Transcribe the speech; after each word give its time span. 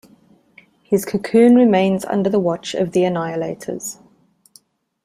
His 0.81 1.05
cocoon 1.05 1.53
remains 1.53 2.05
under 2.05 2.27
the 2.27 2.39
watch 2.39 2.73
of 2.73 2.91
the 2.91 3.01
Annihilators. 3.01 3.99